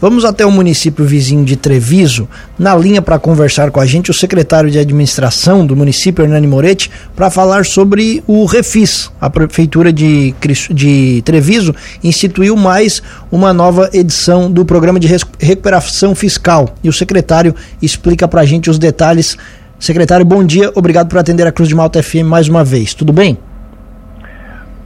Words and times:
Vamos 0.00 0.24
até 0.24 0.46
o 0.46 0.50
município 0.50 1.04
vizinho 1.04 1.44
de 1.44 1.56
Treviso, 1.56 2.26
na 2.58 2.74
linha 2.74 3.02
para 3.02 3.18
conversar 3.18 3.70
com 3.70 3.78
a 3.78 3.84
gente 3.84 4.10
o 4.10 4.14
secretário 4.14 4.70
de 4.70 4.78
administração 4.78 5.66
do 5.66 5.76
município, 5.76 6.24
Hernani 6.24 6.46
Moretti, 6.46 6.90
para 7.14 7.28
falar 7.28 7.66
sobre 7.66 8.24
o 8.26 8.46
Refis. 8.46 9.12
A 9.20 9.28
prefeitura 9.28 9.92
de, 9.92 10.34
de 10.70 11.20
Treviso 11.22 11.74
instituiu 12.02 12.56
mais 12.56 13.02
uma 13.30 13.52
nova 13.52 13.90
edição 13.92 14.50
do 14.50 14.64
programa 14.64 14.98
de 14.98 15.06
recuperação 15.38 16.14
fiscal 16.14 16.70
e 16.82 16.88
o 16.88 16.92
secretário 16.94 17.54
explica 17.82 18.26
para 18.26 18.40
a 18.40 18.46
gente 18.46 18.70
os 18.70 18.78
detalhes. 18.78 19.36
Secretário, 19.78 20.24
bom 20.24 20.42
dia, 20.42 20.72
obrigado 20.74 21.10
por 21.10 21.18
atender 21.18 21.46
a 21.46 21.52
Cruz 21.52 21.68
de 21.68 21.74
Malta 21.74 22.02
FM 22.02 22.24
mais 22.24 22.48
uma 22.48 22.64
vez. 22.64 22.94
Tudo 22.94 23.12
bem? 23.12 23.36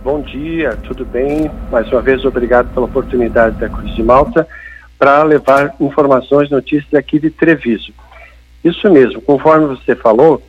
Bom 0.02 0.22
dia, 0.22 0.76
tudo 0.82 1.04
bem? 1.04 1.48
Mais 1.70 1.88
uma 1.92 2.02
vez, 2.02 2.24
obrigado 2.24 2.74
pela 2.74 2.86
oportunidade 2.86 3.56
da 3.60 3.68
Cruz 3.68 3.94
de 3.94 4.02
Malta 4.02 4.44
para 5.04 5.22
levar 5.22 5.74
informações, 5.80 6.48
notícias 6.48 6.94
aqui 6.94 7.18
de 7.18 7.28
Treviso. 7.28 7.92
Isso 8.64 8.90
mesmo, 8.90 9.20
conforme 9.20 9.66
você 9.66 9.94
falou, 9.94 10.42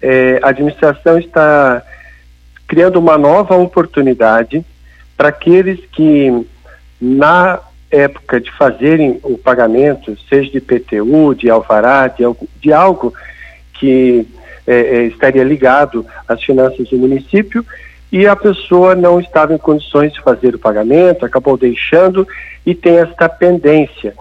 é, 0.00 0.40
a 0.42 0.48
administração 0.48 1.20
está 1.20 1.80
criando 2.66 2.98
uma 2.98 3.16
nova 3.16 3.54
oportunidade 3.54 4.66
para 5.16 5.28
aqueles 5.28 5.78
que, 5.92 6.44
na 7.00 7.60
época 7.92 8.40
de 8.40 8.50
fazerem 8.50 9.20
o 9.22 9.38
pagamento, 9.38 10.18
seja 10.28 10.50
de 10.50 10.60
PTU, 10.60 11.32
de 11.36 11.48
alvará, 11.48 12.08
de 12.08 12.24
de 12.60 12.72
algo 12.72 13.14
que 13.74 14.26
é, 14.66 14.74
é, 14.74 15.02
estaria 15.04 15.44
ligado 15.44 16.04
às 16.26 16.42
finanças 16.42 16.88
do 16.88 16.98
município, 16.98 17.64
e 18.12 18.26
a 18.26 18.36
pessoa 18.36 18.94
não 18.94 19.18
estava 19.18 19.54
em 19.54 19.58
condições 19.58 20.12
de 20.12 20.20
fazer 20.20 20.54
o 20.54 20.58
pagamento, 20.58 21.24
acabou 21.24 21.56
deixando 21.56 22.28
e 22.64 22.74
tem 22.74 22.98
esta 22.98 23.26
pendência. 23.26 24.14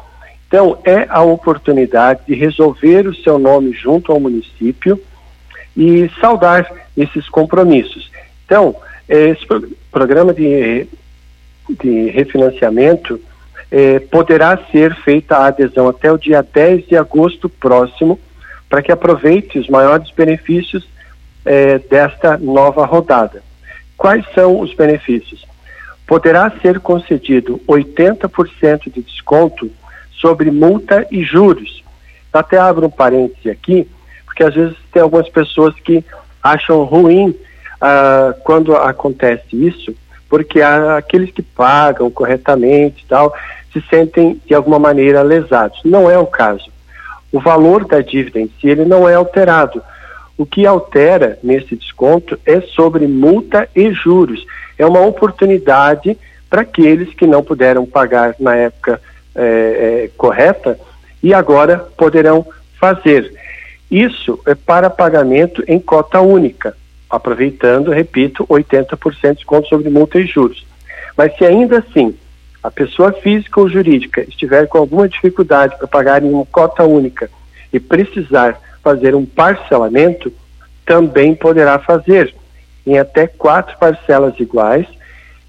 Então, 0.47 0.79
é 0.85 1.05
a 1.09 1.21
oportunidade 1.21 2.21
de 2.25 2.33
resolver 2.33 3.05
o 3.05 3.15
seu 3.15 3.37
nome 3.37 3.73
junto 3.73 4.13
ao 4.13 4.19
município 4.19 4.97
e 5.75 6.09
saldar 6.21 6.71
esses 6.95 7.27
compromissos. 7.27 8.09
Então, 8.45 8.75
esse 9.09 9.45
programa 9.91 10.33
de, 10.33 10.87
de 11.81 12.09
refinanciamento 12.11 13.19
eh, 13.69 13.99
poderá 13.99 14.57
ser 14.71 14.95
feita 14.95 15.35
a 15.35 15.47
adesão 15.47 15.89
até 15.89 16.09
o 16.09 16.17
dia 16.17 16.41
10 16.41 16.87
de 16.87 16.95
agosto 16.95 17.49
próximo, 17.49 18.17
para 18.69 18.81
que 18.81 18.91
aproveite 18.91 19.59
os 19.59 19.67
maiores 19.67 20.09
benefícios 20.11 20.87
eh, 21.45 21.79
desta 21.89 22.37
nova 22.37 22.85
rodada. 22.85 23.50
Quais 24.01 24.25
são 24.33 24.59
os 24.61 24.73
benefícios? 24.73 25.45
Poderá 26.07 26.51
ser 26.59 26.79
concedido 26.79 27.61
80% 27.67 28.91
de 28.91 28.99
desconto 28.99 29.69
sobre 30.19 30.49
multa 30.49 31.05
e 31.11 31.23
juros. 31.23 31.83
Até 32.33 32.57
abro 32.57 32.87
um 32.87 32.89
parêntese 32.89 33.47
aqui, 33.47 33.87
porque 34.25 34.43
às 34.43 34.55
vezes 34.55 34.75
tem 34.91 35.03
algumas 35.03 35.29
pessoas 35.29 35.75
que 35.81 36.03
acham 36.41 36.83
ruim 36.83 37.37
ah, 37.79 38.33
quando 38.43 38.75
acontece 38.75 39.43
isso, 39.51 39.93
porque 40.27 40.63
aqueles 40.63 41.29
que 41.29 41.43
pagam 41.43 42.09
corretamente 42.09 43.05
tal 43.07 43.31
se 43.71 43.83
sentem 43.87 44.41
de 44.47 44.55
alguma 44.55 44.79
maneira 44.79 45.21
lesados. 45.21 45.79
Não 45.85 46.09
é 46.09 46.17
o 46.17 46.25
caso. 46.25 46.71
O 47.31 47.39
valor 47.39 47.85
da 47.85 48.01
dívida 48.01 48.39
em 48.39 48.49
si 48.59 48.67
ele 48.67 48.83
não 48.83 49.07
é 49.07 49.13
alterado. 49.13 49.79
O 50.41 50.45
que 50.47 50.65
altera 50.65 51.37
nesse 51.43 51.75
desconto 51.75 52.39
é 52.47 52.61
sobre 52.61 53.05
multa 53.05 53.69
e 53.75 53.91
juros. 53.91 54.43
É 54.75 54.83
uma 54.83 55.05
oportunidade 55.05 56.17
para 56.49 56.61
aqueles 56.61 57.13
que 57.13 57.27
não 57.27 57.43
puderam 57.43 57.85
pagar 57.85 58.33
na 58.39 58.55
época 58.55 58.99
é, 59.35 59.43
é, 59.43 60.09
correta 60.17 60.79
e 61.21 61.31
agora 61.31 61.77
poderão 61.95 62.43
fazer. 62.79 63.31
Isso 63.91 64.39
é 64.47 64.55
para 64.55 64.89
pagamento 64.89 65.63
em 65.67 65.79
cota 65.79 66.19
única, 66.21 66.75
aproveitando, 67.07 67.91
repito, 67.91 68.43
80% 68.47 69.21
de 69.21 69.35
desconto 69.35 69.67
sobre 69.67 69.91
multa 69.91 70.17
e 70.17 70.25
juros. 70.25 70.65
Mas 71.15 71.37
se 71.37 71.45
ainda 71.45 71.77
assim 71.77 72.15
a 72.63 72.71
pessoa 72.71 73.13
física 73.13 73.59
ou 73.59 73.69
jurídica 73.69 74.21
estiver 74.27 74.67
com 74.67 74.79
alguma 74.79 75.07
dificuldade 75.07 75.77
para 75.77 75.87
pagar 75.87 76.23
em 76.23 76.31
uma 76.31 76.47
cota 76.47 76.83
única 76.83 77.29
e 77.71 77.79
precisar 77.79 78.59
fazer 78.83 79.15
um 79.15 79.25
parcelamento, 79.25 80.31
também 80.85 81.35
poderá 81.35 81.79
fazer 81.79 82.33
em 82.85 82.97
até 82.97 83.27
quatro 83.27 83.77
parcelas 83.77 84.39
iguais, 84.39 84.87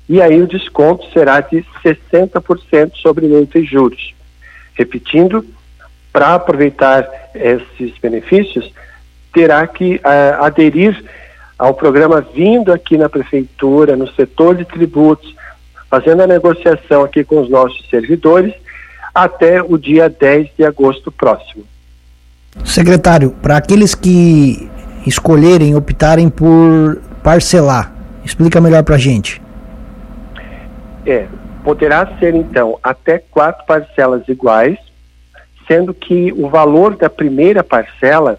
e 0.09 0.20
aí 0.20 0.43
o 0.43 0.47
desconto 0.47 1.10
será 1.12 1.41
de 1.41 1.65
60% 1.84 2.97
sobre 2.97 3.26
multa 3.26 3.59
e 3.59 3.65
juros. 3.65 4.15
Repetindo, 4.75 5.44
para 6.12 6.34
aproveitar 6.34 7.09
esses 7.34 7.97
benefícios, 7.98 8.70
terá 9.32 9.66
que 9.66 9.97
uh, 9.97 10.44
aderir 10.44 11.03
ao 11.59 11.72
programa 11.72 12.20
vindo 12.20 12.72
aqui 12.72 12.99
na 12.99 13.09
prefeitura, 13.09 13.97
no 13.97 14.12
setor 14.12 14.56
de 14.56 14.64
tributos, 14.64 15.34
fazendo 15.88 16.22
a 16.22 16.26
negociação 16.26 17.03
aqui 17.03 17.25
com 17.25 17.41
os 17.41 17.49
nossos 17.49 17.88
servidores 17.88 18.53
até 19.14 19.62
o 19.62 19.78
dia 19.78 20.09
10 20.09 20.50
de 20.56 20.64
agosto 20.64 21.10
próximo. 21.10 21.64
Secretário, 22.64 23.30
para 23.42 23.56
aqueles 23.56 23.94
que 23.94 24.70
escolherem, 25.06 25.74
optarem 25.74 26.28
por 26.28 27.00
parcelar, 27.22 27.92
explica 28.24 28.60
melhor 28.60 28.82
para 28.84 28.96
a 28.96 28.98
gente. 28.98 29.40
É, 31.06 31.26
poderá 31.64 32.06
ser 32.18 32.34
então 32.34 32.78
até 32.82 33.18
quatro 33.18 33.64
parcelas 33.66 34.28
iguais, 34.28 34.78
sendo 35.66 35.94
que 35.94 36.32
o 36.32 36.48
valor 36.48 36.96
da 36.96 37.08
primeira 37.08 37.64
parcela 37.64 38.38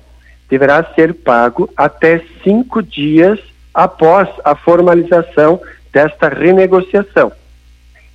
deverá 0.50 0.84
ser 0.96 1.14
pago 1.14 1.70
até 1.76 2.22
cinco 2.44 2.82
dias 2.82 3.40
após 3.74 4.30
a 4.46 4.56
formalização 4.56 5.60
desta 5.92 6.30
renegociação. 6.30 7.32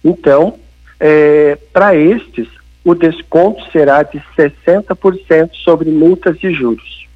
Então, 0.04 0.58
é, 1.00 1.58
para 1.72 1.96
estes, 1.96 2.48
o 2.84 2.94
desconto 2.94 3.62
será 3.70 4.02
de 4.02 4.22
60% 4.36 5.50
sobre 5.64 5.90
multas 5.90 6.36
e 6.42 6.52
juros. 6.52 7.06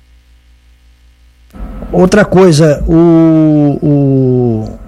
Outra 1.92 2.24
coisa, 2.24 2.82
o, 2.86 3.78
o, 3.82 4.78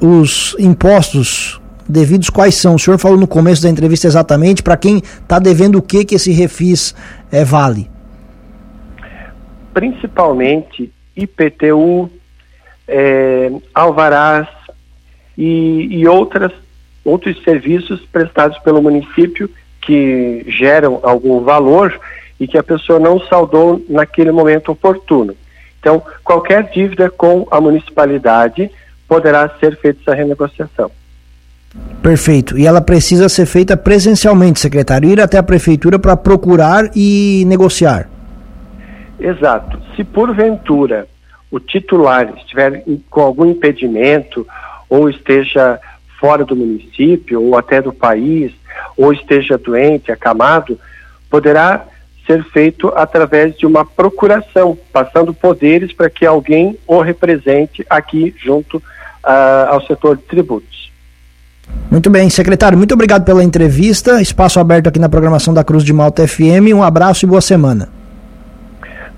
os 0.00 0.56
impostos 0.58 1.60
devidos 1.88 2.28
quais 2.28 2.56
são? 2.56 2.74
O 2.74 2.78
senhor 2.78 2.98
falou 2.98 3.16
no 3.16 3.26
começo 3.26 3.62
da 3.62 3.70
entrevista 3.70 4.06
exatamente 4.06 4.62
para 4.62 4.76
quem 4.76 4.98
está 4.98 5.38
devendo 5.38 5.78
o 5.78 5.82
que 5.82 6.04
que 6.04 6.16
esse 6.16 6.32
refis 6.32 6.94
é, 7.30 7.44
vale? 7.44 7.88
Principalmente 9.72 10.92
IPTU, 11.16 12.10
é, 12.86 13.50
alvarás 13.74 14.48
e, 15.36 15.88
e 15.90 16.08
outras, 16.08 16.52
outros 17.04 17.42
serviços 17.42 18.00
prestados 18.06 18.58
pelo 18.58 18.82
município 18.82 19.48
que 19.88 20.44
geram 20.46 21.00
algum 21.02 21.40
valor 21.40 21.98
e 22.38 22.46
que 22.46 22.58
a 22.58 22.62
pessoa 22.62 22.98
não 22.98 23.18
saldou 23.20 23.82
naquele 23.88 24.30
momento 24.30 24.70
oportuno. 24.70 25.34
Então, 25.80 26.02
qualquer 26.22 26.64
dívida 26.64 27.08
com 27.08 27.48
a 27.50 27.58
municipalidade 27.58 28.70
poderá 29.08 29.48
ser 29.58 29.78
feita 29.78 30.00
essa 30.02 30.14
renegociação. 30.14 30.90
Perfeito. 32.02 32.58
E 32.58 32.66
ela 32.66 32.82
precisa 32.82 33.30
ser 33.30 33.46
feita 33.46 33.78
presencialmente, 33.78 34.60
secretário, 34.60 35.08
ir 35.08 35.22
até 35.22 35.38
a 35.38 35.42
prefeitura 35.42 35.98
para 35.98 36.18
procurar 36.18 36.90
e 36.94 37.44
negociar. 37.46 38.10
Exato. 39.18 39.80
Se 39.96 40.04
porventura 40.04 41.08
o 41.50 41.58
titular 41.58 42.30
estiver 42.36 42.84
com 43.08 43.22
algum 43.22 43.46
impedimento 43.46 44.46
ou 44.86 45.08
esteja 45.08 45.80
fora 46.20 46.44
do 46.44 46.54
município 46.54 47.42
ou 47.42 47.56
até 47.56 47.80
do 47.80 47.92
país 47.92 48.52
ou 48.98 49.12
esteja 49.12 49.56
doente, 49.56 50.10
acamado, 50.10 50.78
poderá 51.30 51.84
ser 52.26 52.44
feito 52.44 52.92
através 52.94 53.56
de 53.56 53.64
uma 53.64 53.86
procuração, 53.86 54.76
passando 54.92 55.32
poderes 55.32 55.92
para 55.92 56.10
que 56.10 56.26
alguém 56.26 56.76
o 56.86 57.00
represente 57.00 57.86
aqui 57.88 58.34
junto 58.36 58.76
uh, 58.76 59.70
ao 59.70 59.80
setor 59.86 60.16
de 60.16 60.24
tributos. 60.24 60.92
Muito 61.90 62.10
bem, 62.10 62.28
secretário, 62.28 62.76
muito 62.76 62.92
obrigado 62.92 63.24
pela 63.24 63.42
entrevista. 63.42 64.20
Espaço 64.20 64.58
aberto 64.58 64.88
aqui 64.88 64.98
na 64.98 65.08
programação 65.08 65.54
da 65.54 65.64
Cruz 65.64 65.84
de 65.84 65.92
Malta 65.92 66.26
FM. 66.26 66.74
Um 66.74 66.82
abraço 66.82 67.24
e 67.24 67.28
boa 67.28 67.40
semana. 67.40 67.88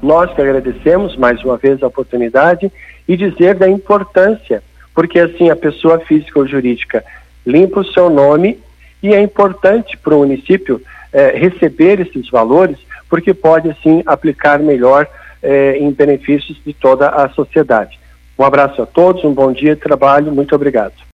Nós 0.02 0.32
que 0.32 0.40
agradecemos 0.40 1.16
mais 1.16 1.43
uma 1.43 1.56
vez 1.56 1.82
a 1.82 1.87
oportunidade 1.87 2.70
e 3.08 3.16
dizer 3.16 3.55
da 3.55 3.69
importância, 3.69 4.62
porque 4.94 5.19
assim 5.19 5.50
a 5.50 5.56
pessoa 5.56 5.99
física 6.00 6.38
ou 6.38 6.46
jurídica 6.46 7.05
limpa 7.44 7.81
o 7.81 7.84
seu 7.84 8.08
nome 8.08 8.58
e 9.02 9.14
é 9.14 9.20
importante 9.20 9.97
para 9.97 10.14
o 10.14 10.19
município 10.19 10.81
eh, 11.12 11.32
receber 11.37 12.00
esses 12.00 12.29
valores, 12.31 12.79
porque 13.08 13.35
pode, 13.35 13.70
assim, 13.70 14.02
aplicar 14.06 14.58
melhor 14.58 15.08
eh, 15.43 15.79
em 15.79 15.91
benefícios 15.91 16.61
de 16.64 16.73
toda 16.73 17.08
a 17.08 17.29
sociedade. 17.31 17.99
Um 18.38 18.44
abraço 18.44 18.81
a 18.82 18.87
todos, 18.87 19.25
um 19.25 19.32
bom 19.32 19.52
dia 19.52 19.75
de 19.75 19.81
trabalho, 19.81 20.32
muito 20.32 20.55
obrigado. 20.55 20.94